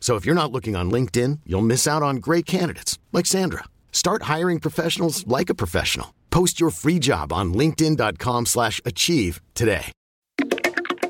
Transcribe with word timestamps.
So 0.00 0.16
if 0.16 0.24
you're 0.24 0.34
not 0.34 0.50
looking 0.50 0.74
on 0.74 0.90
LinkedIn, 0.90 1.40
you'll 1.44 1.60
miss 1.60 1.86
out 1.86 2.02
on 2.02 2.16
great 2.20 2.46
candidates 2.46 2.98
like 3.12 3.26
Sandra. 3.26 3.64
Start 3.92 4.22
hiring 4.22 4.58
professionals 4.58 5.26
like 5.26 5.50
a 5.50 5.54
professional. 5.54 6.14
Post 6.30 6.60
your 6.60 6.70
free 6.70 6.98
job 6.98 7.30
on 7.30 7.52
linkedin.com/achieve 7.52 9.42
today. 9.52 9.90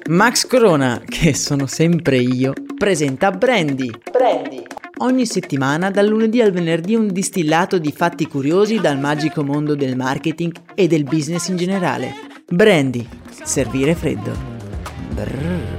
Max 0.09 0.47
Corona, 0.47 1.03
che 1.05 1.35
sono 1.35 1.67
sempre 1.67 2.17
io, 2.17 2.55
presenta 2.79 3.31
Brandy. 3.31 3.91
Brandy. 4.11 4.63
Ogni 5.01 5.27
settimana, 5.27 5.91
dal 5.91 6.07
lunedì 6.07 6.41
al 6.41 6.51
venerdì, 6.51 6.95
un 6.95 7.13
distillato 7.13 7.79
di 7.79 7.93
fatti 7.93 8.27
curiosi 8.27 8.81
dal 8.81 8.99
magico 8.99 9.45
mondo 9.45 9.75
del 9.75 9.97
marketing 9.97 10.53
e 10.75 10.87
del 10.87 11.05
business 11.05 11.49
in 11.49 11.57
generale. 11.57 12.15
Brandy. 12.47 13.07
Servire 13.45 13.95
freddo. 13.95 14.35
Brrr. 15.13 15.78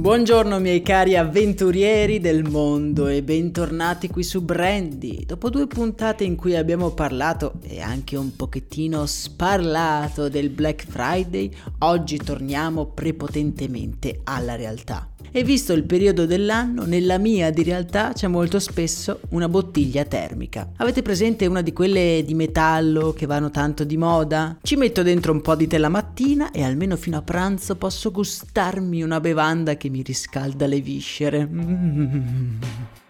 Buongiorno 0.00 0.58
miei 0.60 0.80
cari 0.80 1.14
avventurieri 1.14 2.20
del 2.20 2.48
mondo 2.48 3.06
e 3.06 3.22
bentornati 3.22 4.08
qui 4.08 4.22
su 4.22 4.40
Brandy. 4.40 5.26
Dopo 5.26 5.50
due 5.50 5.66
puntate 5.66 6.24
in 6.24 6.36
cui 6.36 6.56
abbiamo 6.56 6.92
parlato 6.92 7.60
e 7.60 7.82
anche 7.82 8.16
un 8.16 8.34
pochettino 8.34 9.04
sparlato 9.04 10.30
del 10.30 10.48
Black 10.48 10.86
Friday, 10.88 11.50
oggi 11.80 12.16
torniamo 12.16 12.86
prepotentemente 12.86 14.22
alla 14.24 14.56
realtà. 14.56 15.06
E 15.32 15.44
visto 15.44 15.72
il 15.72 15.84
periodo 15.84 16.26
dell'anno, 16.26 16.84
nella 16.84 17.18
mia 17.18 17.50
di 17.50 17.62
realtà 17.62 18.12
c'è 18.12 18.26
molto 18.26 18.58
spesso 18.58 19.20
una 19.30 19.48
bottiglia 19.48 20.04
termica. 20.04 20.70
Avete 20.76 21.02
presente 21.02 21.46
una 21.46 21.62
di 21.62 21.72
quelle 21.72 22.24
di 22.26 22.34
metallo 22.34 23.12
che 23.12 23.26
vanno 23.26 23.50
tanto 23.50 23.84
di 23.84 23.96
moda? 23.96 24.58
Ci 24.60 24.74
metto 24.74 25.02
dentro 25.02 25.32
un 25.32 25.40
po' 25.40 25.54
di 25.54 25.68
tè 25.68 25.78
la 25.78 25.88
mattina 25.88 26.50
e 26.50 26.64
almeno 26.64 26.96
fino 26.96 27.16
a 27.16 27.22
pranzo 27.22 27.76
posso 27.76 28.10
gustarmi 28.10 29.02
una 29.02 29.20
bevanda 29.20 29.76
che 29.76 29.88
mi 29.88 30.02
riscalda 30.02 30.66
le 30.66 30.80
viscere. 30.80 31.48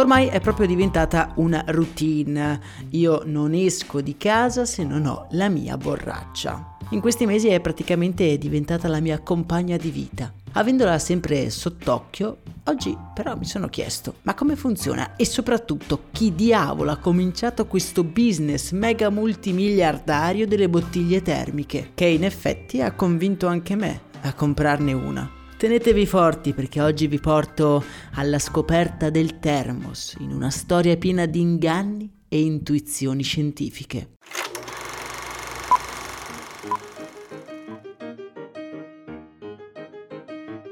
Ormai 0.00 0.28
è 0.28 0.40
proprio 0.40 0.66
diventata 0.66 1.32
una 1.34 1.62
routine. 1.66 2.58
Io 2.92 3.20
non 3.26 3.52
esco 3.52 4.00
di 4.00 4.16
casa 4.16 4.64
se 4.64 4.82
non 4.82 5.04
ho 5.04 5.26
la 5.32 5.50
mia 5.50 5.76
borraccia. 5.76 6.78
In 6.92 7.00
questi 7.00 7.26
mesi 7.26 7.48
è 7.48 7.60
praticamente 7.60 8.38
diventata 8.38 8.88
la 8.88 9.00
mia 9.00 9.20
compagna 9.20 9.76
di 9.76 9.90
vita. 9.90 10.32
Avendola 10.52 10.98
sempre 10.98 11.50
sott'occhio, 11.50 12.38
oggi 12.64 12.96
però 13.12 13.36
mi 13.36 13.44
sono 13.44 13.68
chiesto, 13.68 14.14
ma 14.22 14.32
come 14.32 14.56
funziona 14.56 15.16
e 15.16 15.26
soprattutto 15.26 16.04
chi 16.12 16.34
diavolo 16.34 16.92
ha 16.92 16.96
cominciato 16.96 17.66
questo 17.66 18.02
business 18.02 18.72
mega 18.72 19.10
multimiliardario 19.10 20.46
delle 20.46 20.70
bottiglie 20.70 21.20
termiche, 21.20 21.90
che 21.92 22.06
in 22.06 22.24
effetti 22.24 22.80
ha 22.80 22.92
convinto 22.92 23.48
anche 23.48 23.76
me 23.76 24.00
a 24.22 24.32
comprarne 24.32 24.94
una. 24.94 25.39
Tenetevi 25.60 26.06
forti 26.06 26.54
perché 26.54 26.80
oggi 26.80 27.06
vi 27.06 27.20
porto 27.20 27.84
alla 28.14 28.38
scoperta 28.38 29.10
del 29.10 29.40
termos 29.40 30.16
in 30.20 30.32
una 30.32 30.48
storia 30.48 30.96
piena 30.96 31.26
di 31.26 31.42
inganni 31.42 32.10
e 32.30 32.40
intuizioni 32.40 33.22
scientifiche. 33.22 34.12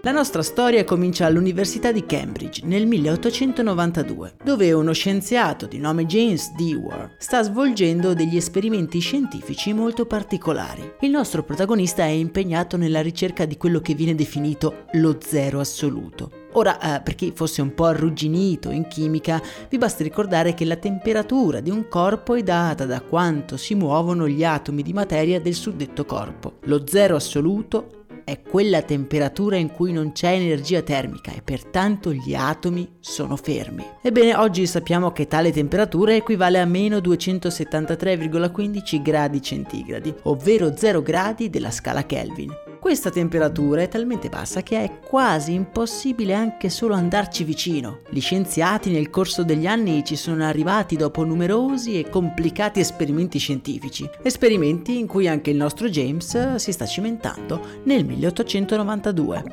La 0.08 0.14
nostra 0.14 0.42
storia 0.42 0.84
comincia 0.84 1.26
all'Università 1.26 1.92
di 1.92 2.06
Cambridge 2.06 2.62
nel 2.64 2.86
1892, 2.86 4.36
dove 4.42 4.72
uno 4.72 4.94
scienziato 4.94 5.66
di 5.66 5.76
nome 5.76 6.06
James 6.06 6.54
Dewar 6.54 7.16
sta 7.18 7.42
svolgendo 7.42 8.14
degli 8.14 8.38
esperimenti 8.38 9.00
scientifici 9.00 9.74
molto 9.74 10.06
particolari. 10.06 10.94
Il 11.00 11.10
nostro 11.10 11.42
protagonista 11.42 12.04
è 12.04 12.06
impegnato 12.06 12.78
nella 12.78 13.02
ricerca 13.02 13.44
di 13.44 13.58
quello 13.58 13.80
che 13.80 13.92
viene 13.92 14.14
definito 14.14 14.86
lo 14.92 15.18
zero 15.20 15.60
assoluto. 15.60 16.46
Ora, 16.52 16.96
eh, 16.96 17.02
per 17.02 17.14
chi 17.14 17.32
fosse 17.34 17.60
un 17.60 17.74
po' 17.74 17.84
arrugginito 17.84 18.70
in 18.70 18.88
chimica, 18.88 19.42
vi 19.68 19.76
basta 19.76 20.02
ricordare 20.02 20.54
che 20.54 20.64
la 20.64 20.76
temperatura 20.76 21.60
di 21.60 21.68
un 21.68 21.86
corpo 21.86 22.34
è 22.34 22.42
data 22.42 22.86
da 22.86 23.02
quanto 23.02 23.58
si 23.58 23.74
muovono 23.74 24.26
gli 24.26 24.42
atomi 24.42 24.82
di 24.82 24.94
materia 24.94 25.38
del 25.38 25.52
suddetto 25.52 26.06
corpo. 26.06 26.54
Lo 26.62 26.86
zero 26.86 27.16
assoluto 27.16 27.97
è 28.28 28.42
quella 28.42 28.82
temperatura 28.82 29.56
in 29.56 29.72
cui 29.72 29.90
non 29.90 30.12
c'è 30.12 30.32
energia 30.32 30.82
termica 30.82 31.32
e 31.32 31.40
pertanto 31.42 32.12
gli 32.12 32.34
atomi 32.34 32.96
sono 33.00 33.36
fermi. 33.36 33.86
Ebbene, 34.02 34.36
oggi 34.36 34.66
sappiamo 34.66 35.12
che 35.12 35.26
tale 35.26 35.50
temperatura 35.50 36.14
equivale 36.14 36.60
a 36.60 36.66
meno 36.66 36.98
273,15 36.98 39.02
gradi 39.02 39.40
centigradi, 39.40 40.14
ovvero 40.24 40.76
0 40.76 41.00
gradi 41.00 41.48
della 41.48 41.70
scala 41.70 42.04
Kelvin. 42.04 42.67
Questa 42.88 43.10
temperatura 43.10 43.82
è 43.82 43.88
talmente 43.88 44.30
bassa 44.30 44.62
che 44.62 44.82
è 44.82 44.98
quasi 45.00 45.52
impossibile 45.52 46.32
anche 46.32 46.70
solo 46.70 46.94
andarci 46.94 47.44
vicino. 47.44 48.00
Gli 48.08 48.18
scienziati 48.18 48.90
nel 48.90 49.10
corso 49.10 49.44
degli 49.44 49.66
anni 49.66 50.02
ci 50.06 50.16
sono 50.16 50.42
arrivati 50.42 50.96
dopo 50.96 51.22
numerosi 51.22 51.98
e 51.98 52.08
complicati 52.08 52.80
esperimenti 52.80 53.38
scientifici, 53.38 54.08
esperimenti 54.22 54.98
in 54.98 55.06
cui 55.06 55.28
anche 55.28 55.50
il 55.50 55.58
nostro 55.58 55.90
James 55.90 56.54
si 56.54 56.72
sta 56.72 56.86
cimentando 56.86 57.60
nel 57.84 58.06
1892. 58.06 59.44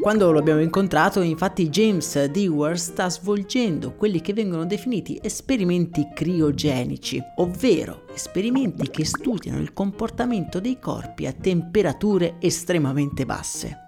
Quando 0.00 0.32
lo 0.32 0.38
abbiamo 0.38 0.62
incontrato, 0.62 1.20
infatti, 1.20 1.68
James 1.68 2.24
Dewar 2.24 2.78
sta 2.78 3.10
svolgendo 3.10 3.92
quelli 3.92 4.22
che 4.22 4.32
vengono 4.32 4.64
definiti 4.64 5.20
esperimenti 5.22 6.08
criogenici, 6.14 7.22
ovvero 7.36 8.06
esperimenti 8.14 8.88
che 8.90 9.04
studiano 9.04 9.60
il 9.60 9.72
comportamento 9.72 10.60
dei 10.60 10.78
corpi 10.78 11.26
a 11.26 11.32
temperature 11.32 12.36
estremamente 12.38 13.24
basse. 13.24 13.86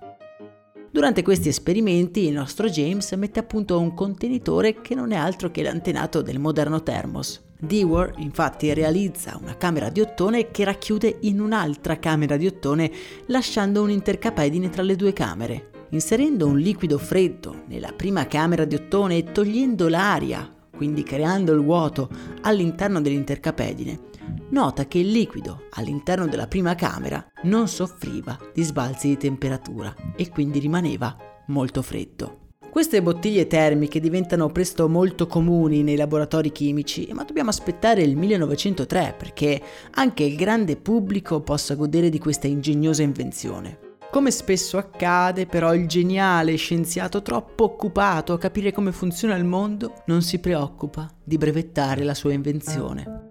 Durante 0.90 1.22
questi 1.22 1.48
esperimenti 1.48 2.26
il 2.26 2.34
nostro 2.34 2.68
James 2.68 3.10
mette 3.12 3.40
a 3.40 3.44
punto 3.44 3.80
un 3.80 3.94
contenitore 3.94 4.82
che 4.82 4.94
non 4.94 5.12
è 5.12 5.16
altro 5.16 5.50
che 5.50 5.62
l'antenato 5.62 6.20
del 6.20 6.38
moderno 6.38 6.82
Thermos. 6.82 7.42
Dewar 7.58 8.12
infatti 8.18 8.74
realizza 8.74 9.38
una 9.40 9.56
camera 9.56 9.88
di 9.88 10.00
ottone 10.00 10.50
che 10.50 10.64
racchiude 10.64 11.18
in 11.20 11.40
un'altra 11.40 11.98
camera 11.98 12.36
di 12.36 12.46
ottone 12.46 12.90
lasciando 13.26 13.82
un 13.82 13.90
intercapedine 13.90 14.68
tra 14.68 14.82
le 14.82 14.96
due 14.96 15.12
camere. 15.12 15.70
Inserendo 15.90 16.46
un 16.46 16.58
liquido 16.58 16.98
freddo 16.98 17.62
nella 17.68 17.92
prima 17.92 18.26
camera 18.26 18.64
di 18.64 18.74
ottone 18.74 19.16
e 19.16 19.24
togliendo 19.32 19.88
l'aria, 19.88 20.52
quindi 20.76 21.04
creando 21.04 21.52
il 21.52 21.60
vuoto 21.60 22.10
all'interno 22.42 23.00
dell'intercapedine, 23.00 24.10
nota 24.50 24.86
che 24.86 24.98
il 24.98 25.10
liquido 25.10 25.68
all'interno 25.70 26.26
della 26.26 26.46
prima 26.46 26.74
camera 26.74 27.24
non 27.42 27.68
soffriva 27.68 28.38
di 28.52 28.62
sbalzi 28.62 29.08
di 29.08 29.16
temperatura 29.16 29.94
e 30.16 30.28
quindi 30.28 30.58
rimaneva 30.58 31.16
molto 31.46 31.82
freddo. 31.82 32.38
Queste 32.72 33.02
bottiglie 33.02 33.46
termiche 33.46 34.00
diventano 34.00 34.48
presto 34.48 34.88
molto 34.88 35.26
comuni 35.26 35.82
nei 35.82 35.96
laboratori 35.96 36.50
chimici, 36.50 37.06
ma 37.12 37.22
dobbiamo 37.22 37.50
aspettare 37.50 38.00
il 38.00 38.16
1903 38.16 39.14
perché 39.18 39.60
anche 39.90 40.22
il 40.22 40.36
grande 40.36 40.76
pubblico 40.76 41.42
possa 41.42 41.74
godere 41.74 42.08
di 42.08 42.18
questa 42.18 42.46
ingegnosa 42.46 43.02
invenzione. 43.02 43.90
Come 44.10 44.30
spesso 44.30 44.78
accade, 44.78 45.46
però, 45.46 45.74
il 45.74 45.86
geniale 45.86 46.56
scienziato 46.56 47.20
troppo 47.20 47.64
occupato 47.64 48.32
a 48.32 48.38
capire 48.38 48.72
come 48.72 48.92
funziona 48.92 49.36
il 49.36 49.44
mondo 49.44 50.02
non 50.06 50.22
si 50.22 50.38
preoccupa 50.38 51.10
di 51.22 51.36
brevettare 51.36 52.04
la 52.04 52.14
sua 52.14 52.32
invenzione. 52.32 53.21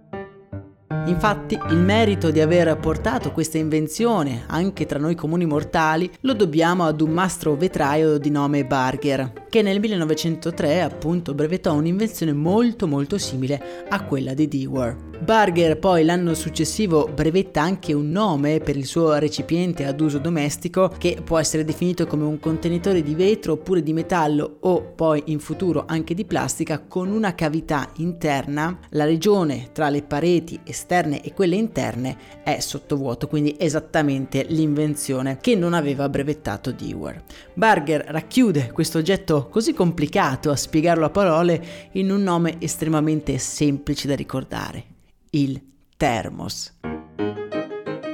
Infatti 1.06 1.60
il 1.70 1.78
merito 1.78 2.32
di 2.32 2.40
aver 2.42 2.78
portato 2.78 3.32
questa 3.32 3.58
invenzione 3.58 4.44
anche 4.48 4.86
tra 4.86 5.00
noi 5.00 5.16
comuni 5.16 5.46
mortali 5.46 6.10
lo 6.22 6.34
dobbiamo 6.34 6.86
ad 6.86 7.02
un 7.02 7.12
mastro 7.12 7.56
vetraio 7.56 8.18
di 8.18 8.30
nome 8.30 8.66
Barger, 8.66 9.46
che 9.50 9.62
nel 9.62 9.80
1903 9.80 10.82
appunto 10.82 11.34
brevettò 11.34 11.74
un'invenzione 11.74 12.34
molto 12.34 12.88
molto 12.88 13.18
simile 13.18 13.86
a 13.90 14.04
quella 14.04 14.34
di 14.34 14.48
Dewar. 14.48 15.11
Barger 15.22 15.78
poi 15.78 16.04
l'anno 16.04 16.34
successivo 16.34 17.08
brevetta 17.08 17.62
anche 17.62 17.94
un 17.94 18.10
nome 18.10 18.60
per 18.60 18.76
il 18.76 18.88
suo 18.88 19.14
recipiente 19.20 19.86
ad 19.86 20.02
uso 20.02 20.18
domestico 20.18 20.92
che 20.98 21.22
può 21.24 21.38
essere 21.38 21.64
definito 21.64 22.08
come 22.08 22.24
un 22.24 22.40
contenitore 22.40 23.04
di 23.04 23.14
vetro 23.14 23.54
oppure 23.54 23.84
di 23.84 23.94
metallo 23.94 24.58
o 24.62 24.82
poi 24.82 25.22
in 25.26 25.40
futuro 25.40 25.84
anche 25.86 26.16
di 26.16 26.26
plastica 26.26 26.80
con 26.80 27.12
una 27.12 27.36
cavità 27.36 27.88
interna. 27.98 28.80
La 28.90 29.06
regione 29.06 29.70
tra 29.72 29.90
le 29.90 30.02
pareti 30.02 30.60
esterne 30.64 31.22
e 31.22 31.34
quelle 31.34 31.56
interne 31.56 32.18
è 32.44 32.60
sottovuoto, 32.60 33.28
quindi 33.28 33.56
esattamente 33.60 34.44
l'invenzione 34.50 35.38
che 35.40 35.56
non 35.56 35.76
aveva 35.76 36.10
brevettato 36.10 36.72
Dewar. 36.72 37.22
Barger 37.54 38.06
racchiude 38.08 38.72
questo 38.72 38.98
oggetto 38.98 39.50
così 39.50 39.76
complicato 39.76 40.50
a 40.50 40.56
spiegarlo 40.56 41.06
a 41.06 41.12
parole 41.12 41.64
in 41.92 42.10
un 42.10 42.24
nome 42.24 42.56
estremamente 42.58 43.38
semplice 43.38 44.08
da 44.08 44.16
ricordare 44.16 44.91
il 45.32 45.62
Thermos. 45.96 46.74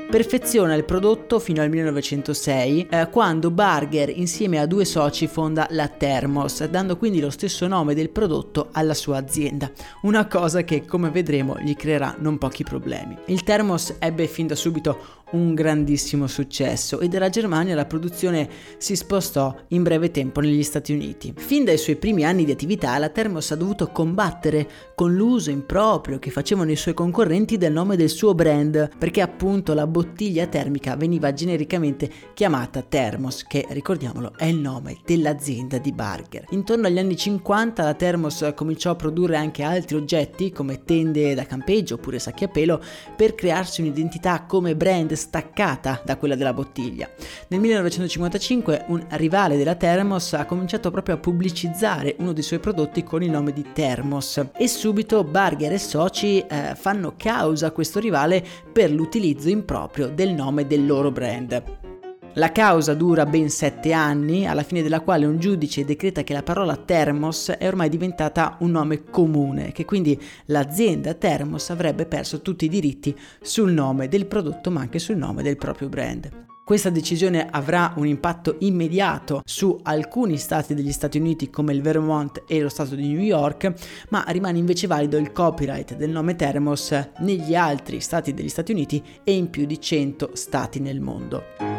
Perfeziona 0.09 0.75
il 0.75 0.85
prodotto 0.85 1.39
fino 1.39 1.61
al 1.61 1.69
1906, 1.69 2.87
eh, 2.89 3.09
quando 3.09 3.51
Barger 3.51 4.09
insieme 4.09 4.59
a 4.59 4.65
due 4.65 4.85
soci 4.85 5.27
fonda 5.27 5.67
la 5.71 5.87
Thermos, 5.87 6.63
dando 6.65 6.95
quindi 6.95 7.19
lo 7.19 7.29
stesso 7.29 7.67
nome 7.67 7.93
del 7.93 8.09
prodotto 8.09 8.69
alla 8.71 8.93
sua 8.93 9.17
azienda, 9.17 9.69
una 10.03 10.27
cosa 10.27 10.63
che 10.63 10.85
come 10.85 11.09
vedremo 11.09 11.59
gli 11.59 11.75
creerà 11.75 12.15
non 12.19 12.37
pochi 12.37 12.63
problemi. 12.63 13.17
Il 13.25 13.43
Thermos 13.43 13.95
ebbe 13.99 14.27
fin 14.27 14.47
da 14.47 14.55
subito 14.55 15.16
un 15.31 15.53
grandissimo 15.53 16.27
successo 16.27 16.99
e 16.99 17.07
dalla 17.07 17.29
Germania 17.29 17.75
la 17.75 17.85
produzione 17.85 18.47
si 18.77 18.95
spostò 18.95 19.53
in 19.69 19.83
breve 19.83 20.11
tempo 20.11 20.39
negli 20.39 20.63
Stati 20.63 20.93
Uniti. 20.93 21.33
Fin 21.35 21.65
dai 21.65 21.77
suoi 21.77 21.97
primi 21.97 22.23
anni 22.23 22.45
di 22.45 22.51
attività 22.51 22.97
la 22.97 23.09
Thermos 23.09 23.51
ha 23.51 23.55
dovuto 23.55 23.87
combattere 23.87 24.69
con 24.95 25.13
l'uso 25.15 25.49
improprio 25.49 26.19
che 26.19 26.31
facevano 26.31 26.71
i 26.71 26.75
suoi 26.75 26.93
concorrenti 26.93 27.57
del 27.57 27.73
nome 27.73 27.95
del 27.97 28.09
suo 28.09 28.33
brand 28.33 28.89
perché 28.97 29.21
appunto 29.21 29.73
la 29.73 29.87
bottiglia 29.87 30.47
termica 30.47 30.95
veniva 30.95 31.33
genericamente 31.33 32.09
chiamata 32.33 32.81
Thermos 32.81 33.43
che 33.43 33.65
ricordiamolo 33.69 34.33
è 34.37 34.45
il 34.45 34.57
nome 34.57 34.97
dell'azienda 35.05 35.77
di 35.77 35.91
Barger. 35.91 36.45
Intorno 36.51 36.87
agli 36.87 36.99
anni 36.99 37.17
50 37.17 37.83
la 37.83 37.93
Thermos 37.93 38.51
cominciò 38.55 38.91
a 38.91 38.95
produrre 38.95 39.35
anche 39.35 39.63
altri 39.63 39.97
oggetti 39.97 40.51
come 40.51 40.83
tende 40.83 41.33
da 41.33 41.45
campeggio 41.45 41.95
oppure 41.95 42.19
sacchi 42.19 42.45
a 42.45 42.47
pelo 42.47 42.81
per 43.15 43.35
crearsi 43.35 43.81
un'identità 43.81 44.45
come 44.45 44.75
brand 44.75 45.15
staccata 45.17 46.01
da 46.05 46.15
quella 46.15 46.35
della 46.35 46.53
bottiglia. 46.53 47.09
Nel 47.49 47.59
1955 47.59 48.85
un 48.87 49.05
rivale 49.09 49.57
della 49.57 49.75
Thermos 49.75 50.31
ha 50.33 50.45
cominciato 50.45 50.91
proprio 50.91 51.15
a 51.15 51.17
pubblicizzare 51.17 52.15
uno 52.19 52.31
dei 52.31 52.43
suoi 52.43 52.59
prodotti 52.59 53.03
con 53.03 53.21
il 53.21 53.31
nome 53.31 53.51
di 53.51 53.65
Thermos 53.73 54.41
e 54.55 54.67
subito 54.69 55.23
Barger 55.25 55.73
e 55.73 55.79
soci 55.79 56.39
eh, 56.39 56.75
fanno 56.75 57.15
causa 57.17 57.67
a 57.67 57.71
questo 57.71 57.99
rivale 57.99 58.45
per 58.71 58.91
l'utilizzo 58.91 59.49
improprio 59.49 60.07
del 60.07 60.29
nome 60.29 60.65
del 60.65 60.85
loro 60.85 61.11
brand. 61.11 61.86
La 62.33 62.51
causa 62.51 62.93
dura 62.93 63.25
ben 63.25 63.49
sette 63.49 63.93
anni, 63.93 64.45
alla 64.45 64.61
fine 64.61 64.83
della 64.83 65.01
quale 65.01 65.25
un 65.25 65.39
giudice 65.39 65.85
decreta 65.85 66.23
che 66.23 66.33
la 66.33 66.43
parola 66.43 66.75
Thermos 66.75 67.49
è 67.49 67.67
ormai 67.67 67.89
diventata 67.89 68.57
un 68.59 68.71
nome 68.71 69.05
comune, 69.05 69.71
che 69.71 69.85
quindi 69.85 70.19
l'azienda 70.45 71.15
Thermos 71.15 71.71
avrebbe 71.71 72.05
perso 72.05 72.41
tutti 72.41 72.65
i 72.65 72.69
diritti 72.69 73.17
sul 73.41 73.71
nome 73.71 74.07
del 74.07 74.27
prodotto 74.27 74.69
ma 74.69 74.81
anche 74.81 74.99
sul 74.99 75.17
nome 75.17 75.41
del 75.41 75.57
proprio 75.57 75.89
brand. 75.89 76.45
Questa 76.67 76.89
decisione 76.89 77.47
avrà 77.49 77.93
un 77.95 78.05
impatto 78.07 78.57
immediato 78.59 79.41
su 79.45 79.79
alcuni 79.83 80.35
stati 80.35 80.73
degli 80.73 80.91
Stati 80.91 81.17
Uniti 81.17 81.49
come 81.49 81.71
il 81.71 81.81
Vermont 81.81 82.43
e 82.45 82.59
lo 82.59 82.67
stato 82.67 82.93
di 82.93 83.07
New 83.07 83.21
York, 83.21 83.71
ma 84.09 84.25
rimane 84.27 84.57
invece 84.57 84.85
valido 84.85 85.15
il 85.15 85.31
copyright 85.31 85.95
del 85.95 86.09
nome 86.09 86.35
Thermos 86.35 86.93
negli 87.19 87.55
altri 87.55 88.01
stati 88.01 88.33
degli 88.33 88.49
Stati 88.49 88.73
Uniti 88.73 89.01
e 89.23 89.33
in 89.33 89.49
più 89.49 89.65
di 89.65 89.79
100 89.79 90.31
stati 90.33 90.81
nel 90.81 90.99
mondo. 90.99 91.76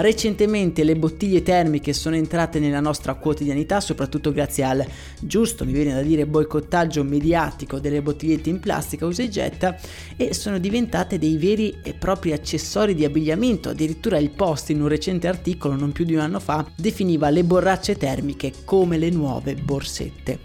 Recentemente 0.00 0.82
le 0.82 0.96
bottiglie 0.96 1.42
termiche 1.42 1.92
sono 1.92 2.16
entrate 2.16 2.58
nella 2.58 2.80
nostra 2.80 3.12
quotidianità, 3.16 3.80
soprattutto 3.80 4.32
grazie 4.32 4.64
al 4.64 4.86
giusto, 5.20 5.66
mi 5.66 5.72
viene 5.72 5.92
da 5.92 6.00
dire, 6.00 6.24
boicottaggio 6.24 7.04
mediatico 7.04 7.78
delle 7.78 8.00
bottigliette 8.00 8.48
in 8.48 8.60
plastica 8.60 9.04
usa 9.04 9.22
e 9.22 9.28
getta 9.28 9.78
e 10.16 10.32
sono 10.32 10.56
diventate 10.56 11.18
dei 11.18 11.36
veri 11.36 11.80
e 11.82 11.92
propri 11.92 12.32
accessori 12.32 12.94
di 12.94 13.04
abbigliamento. 13.04 13.68
Addirittura 13.68 14.16
il 14.16 14.30
Post 14.30 14.70
in 14.70 14.80
un 14.80 14.88
recente 14.88 15.28
articolo, 15.28 15.74
non 15.74 15.92
più 15.92 16.06
di 16.06 16.14
un 16.14 16.20
anno 16.20 16.40
fa, 16.40 16.66
definiva 16.74 17.28
le 17.28 17.44
borracce 17.44 17.98
termiche 17.98 18.52
come 18.64 18.96
le 18.96 19.10
nuove 19.10 19.54
borsette. 19.54 20.38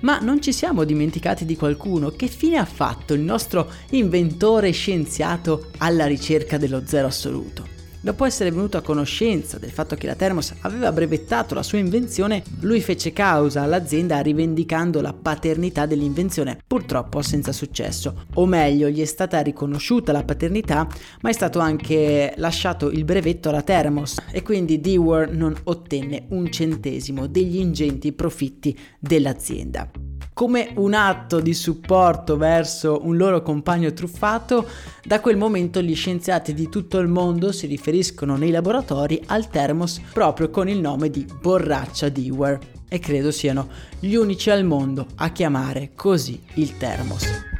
Ma 0.00 0.18
non 0.18 0.42
ci 0.42 0.52
siamo 0.52 0.84
dimenticati 0.84 1.46
di 1.46 1.56
qualcuno. 1.56 2.10
Che 2.10 2.26
fine 2.26 2.58
ha 2.58 2.66
fatto 2.66 3.14
il 3.14 3.22
nostro 3.22 3.70
inventore 3.92 4.70
scienziato 4.72 5.70
alla 5.78 6.04
ricerca 6.04 6.58
dello 6.58 6.82
zero 6.84 7.06
assoluto? 7.06 7.75
Dopo 8.06 8.24
essere 8.24 8.52
venuto 8.52 8.76
a 8.76 8.82
conoscenza 8.82 9.58
del 9.58 9.72
fatto 9.72 9.96
che 9.96 10.06
la 10.06 10.14
Thermos 10.14 10.54
aveva 10.60 10.92
brevettato 10.92 11.56
la 11.56 11.64
sua 11.64 11.78
invenzione, 11.78 12.44
lui 12.60 12.80
fece 12.80 13.12
causa 13.12 13.62
all'azienda 13.62 14.20
rivendicando 14.20 15.00
la 15.00 15.12
paternità 15.12 15.86
dell'invenzione, 15.86 16.56
purtroppo 16.64 17.20
senza 17.20 17.50
successo. 17.50 18.26
O 18.34 18.46
meglio, 18.46 18.88
gli 18.88 19.00
è 19.00 19.04
stata 19.06 19.40
riconosciuta 19.40 20.12
la 20.12 20.22
paternità, 20.22 20.86
ma 21.22 21.30
è 21.30 21.32
stato 21.32 21.58
anche 21.58 22.32
lasciato 22.36 22.92
il 22.92 23.02
brevetto 23.02 23.48
alla 23.48 23.62
Thermos 23.62 24.18
e 24.30 24.40
quindi 24.42 24.80
Dewar 24.80 25.32
non 25.32 25.56
ottenne 25.64 26.26
un 26.28 26.48
centesimo 26.52 27.26
degli 27.26 27.56
ingenti 27.56 28.12
profitti 28.12 28.78
dell'azienda. 29.00 30.05
Come 30.36 30.72
un 30.74 30.92
atto 30.92 31.40
di 31.40 31.54
supporto 31.54 32.36
verso 32.36 33.00
un 33.04 33.16
loro 33.16 33.40
compagno 33.40 33.94
truffato, 33.94 34.68
da 35.02 35.22
quel 35.22 35.38
momento 35.38 35.80
gli 35.80 35.94
scienziati 35.94 36.52
di 36.52 36.68
tutto 36.68 36.98
il 36.98 37.08
mondo 37.08 37.52
si 37.52 37.66
riferiscono 37.66 38.36
nei 38.36 38.50
laboratori 38.50 39.18
al 39.28 39.48
Thermos 39.48 39.98
proprio 40.12 40.50
con 40.50 40.68
il 40.68 40.78
nome 40.78 41.08
di 41.08 41.26
borraccia 41.40 42.10
Dewar 42.10 42.58
e 42.86 42.98
credo 42.98 43.30
siano 43.30 43.66
gli 43.98 44.14
unici 44.14 44.50
al 44.50 44.64
mondo 44.64 45.06
a 45.14 45.30
chiamare 45.30 45.92
così 45.94 46.38
il 46.56 46.76
Thermos. 46.76 47.55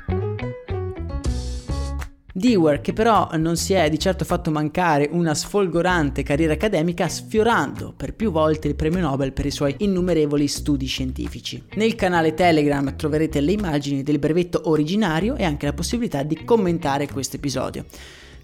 Dewar, 2.37 2.83
che 2.83 2.93
però 2.93 3.31
non 3.39 3.57
si 3.57 3.73
è 3.73 3.89
di 3.89 3.99
certo 3.99 4.27
fatto 4.27 4.51
mancare 4.51 5.09
una 5.11 5.35
sfolgorante 5.35 6.23
carriera 6.23 6.53
accademica, 6.53 7.09
sfiorando 7.09 7.95
per 7.97 8.13
più 8.13 8.31
volte 8.31 8.69
il 8.69 8.75
premio 8.75 9.01
Nobel 9.01 9.33
per 9.33 9.47
i 9.47 9.51
suoi 9.51 9.75
innumerevoli 9.79 10.47
studi 10.47 10.85
scientifici. 10.85 11.63
Nel 11.77 11.95
canale 11.95 12.35
Telegram 12.35 12.95
troverete 12.95 13.41
le 13.41 13.53
immagini 13.53 14.03
del 14.03 14.19
brevetto 14.19 14.61
originario 14.65 15.35
e 15.37 15.45
anche 15.45 15.65
la 15.65 15.73
possibilità 15.73 16.23
di 16.25 16.45
commentare 16.45 17.09
questo 17.09 17.37
episodio. 17.37 17.87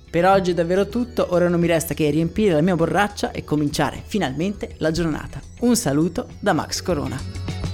Per 0.09 0.25
oggi 0.25 0.53
è 0.53 0.55
davvero 0.55 0.89
tutto, 0.89 1.27
ora 1.29 1.51
non 1.51 1.61
mi 1.61 1.67
resta 1.67 1.93
che 1.93 2.09
riempire 2.09 2.55
la 2.55 2.63
mia 2.63 2.77
borraccia 2.77 3.31
e 3.31 3.45
cominciare 3.45 4.03
finalmente 4.03 4.75
la 4.79 4.91
giornata. 4.91 5.39
Un 5.61 5.77
saluto 5.77 6.29
da 6.41 6.55
Max 6.55 6.81
Corona. 6.81 7.72